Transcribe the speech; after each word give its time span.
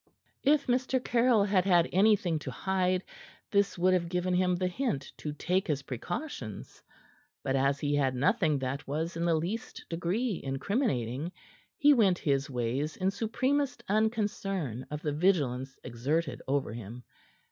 If 0.41 0.65
Mr. 0.65 0.99
Caryll 0.99 1.43
had 1.43 1.63
had 1.65 1.87
anything 1.91 2.39
to 2.39 2.49
hide, 2.49 3.03
this 3.51 3.77
would 3.77 3.93
have 3.93 4.09
given 4.09 4.33
him 4.33 4.55
the 4.55 4.65
hint 4.65 5.11
to 5.17 5.31
take 5.31 5.67
his 5.67 5.83
precautions; 5.83 6.81
but 7.43 7.55
as 7.55 7.79
he 7.79 7.93
had 7.93 8.15
nothing 8.15 8.57
that 8.57 8.87
was 8.87 9.15
in 9.15 9.25
the 9.25 9.35
least 9.35 9.85
degree 9.91 10.41
in 10.43 10.55
incriminating, 10.55 11.31
he 11.77 11.93
went 11.93 12.17
his 12.17 12.49
ways 12.49 12.97
in 12.97 13.11
supremest 13.11 13.83
unconcern 13.87 14.87
of 14.89 15.03
the 15.03 15.13
vigilance 15.13 15.77
exerted 15.83 16.41
over 16.47 16.73
him. 16.73 17.03